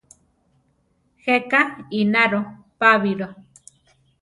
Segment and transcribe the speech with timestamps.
[1.23, 1.61] Jéka
[1.99, 2.41] ináro
[2.79, 3.27] Pabilo.